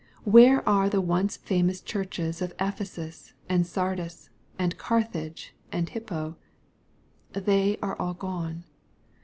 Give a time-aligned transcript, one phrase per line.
[0.23, 6.37] Where are the once famous churches of Ephesus, and Sardis, and Carthage, and Hippo?
[7.33, 8.63] They are all gone.